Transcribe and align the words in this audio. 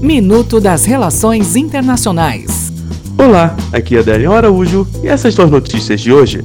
Minuto 0.00 0.60
das 0.60 0.84
Relações 0.84 1.56
Internacionais. 1.56 2.72
Olá, 3.16 3.56
aqui 3.72 3.96
é 3.96 4.00
Adélio 4.00 4.32
Araújo 4.32 4.86
e 5.02 5.08
essas 5.08 5.34
são 5.34 5.46
as 5.46 5.50
notícias 5.50 6.00
de 6.00 6.12
hoje. 6.12 6.42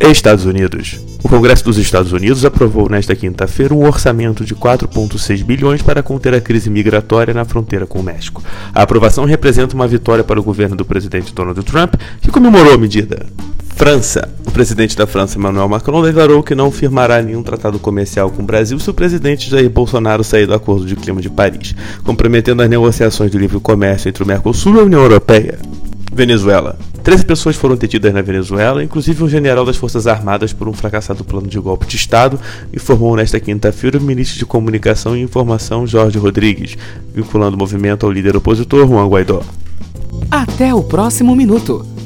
Estados 0.00 0.44
Unidos. 0.44 1.00
O 1.22 1.28
Congresso 1.28 1.64
dos 1.64 1.78
Estados 1.78 2.12
Unidos 2.12 2.44
aprovou 2.44 2.88
nesta 2.88 3.14
quinta-feira 3.14 3.72
um 3.72 3.86
orçamento 3.86 4.44
de 4.44 4.54
4,6 4.56 5.44
bilhões 5.44 5.82
para 5.82 6.02
conter 6.02 6.34
a 6.34 6.40
crise 6.40 6.68
migratória 6.68 7.32
na 7.32 7.44
fronteira 7.44 7.86
com 7.86 8.00
o 8.00 8.02
México. 8.02 8.42
A 8.74 8.82
aprovação 8.82 9.24
representa 9.24 9.74
uma 9.74 9.86
vitória 9.86 10.24
para 10.24 10.40
o 10.40 10.42
governo 10.42 10.74
do 10.74 10.84
presidente 10.84 11.32
Donald 11.32 11.62
Trump, 11.62 11.94
que 12.20 12.30
comemorou 12.30 12.74
a 12.74 12.78
medida. 12.78 13.24
França. 13.76 14.28
O 14.52 14.54
presidente 14.54 14.94
da 14.94 15.06
França, 15.06 15.38
Emmanuel 15.38 15.66
Macron, 15.66 16.02
declarou 16.02 16.42
que 16.42 16.54
não 16.54 16.70
firmará 16.70 17.22
nenhum 17.22 17.42
tratado 17.42 17.78
comercial 17.78 18.30
com 18.30 18.42
o 18.42 18.44
Brasil 18.44 18.78
se 18.78 18.90
o 18.90 18.92
presidente 18.92 19.48
Jair 19.48 19.70
Bolsonaro 19.70 20.22
sair 20.22 20.46
do 20.46 20.52
Acordo 20.52 20.84
de 20.84 20.94
Clima 20.94 21.22
de 21.22 21.30
Paris, 21.30 21.74
comprometendo 22.04 22.60
as 22.60 22.68
negociações 22.68 23.30
de 23.30 23.38
livre 23.38 23.58
comércio 23.58 24.10
entre 24.10 24.22
o 24.22 24.26
Mercosul 24.26 24.76
e 24.76 24.80
a 24.80 24.82
União 24.82 25.00
Europeia. 25.00 25.58
Venezuela. 26.12 26.78
13 27.02 27.24
pessoas 27.24 27.56
foram 27.56 27.76
detidas 27.76 28.12
na 28.12 28.20
Venezuela, 28.20 28.84
inclusive 28.84 29.24
um 29.24 29.28
general 29.28 29.64
das 29.64 29.78
Forças 29.78 30.06
Armadas, 30.06 30.52
por 30.52 30.68
um 30.68 30.74
fracassado 30.74 31.24
plano 31.24 31.46
de 31.46 31.58
golpe 31.58 31.86
de 31.86 31.96
Estado, 31.96 32.38
informou 32.74 33.16
nesta 33.16 33.40
quinta-feira 33.40 33.96
o 33.96 34.02
ministro 34.02 34.38
de 34.38 34.44
Comunicação 34.44 35.16
e 35.16 35.22
Informação 35.22 35.86
Jorge 35.86 36.18
Rodrigues, 36.18 36.76
vinculando 37.14 37.56
o 37.56 37.58
movimento 37.58 38.04
ao 38.04 38.12
líder 38.12 38.36
opositor 38.36 38.86
Juan 38.86 39.08
Guaidó. 39.08 39.40
Até 40.30 40.74
o 40.74 40.82
próximo 40.82 41.34
minuto. 41.34 41.91